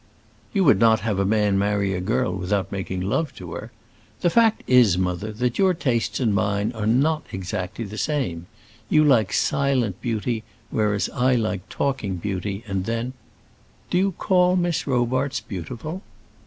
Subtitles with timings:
[0.51, 3.71] "You would not have a man marry a girl without making love to her.
[4.21, 8.47] The fact is, mother, that your tastes and mine are not exactly the same;
[8.89, 13.13] you like silent beauty, whereas I like talking beauty, and then"
[13.91, 16.01] "Do you call Miss Robarts beautiful?"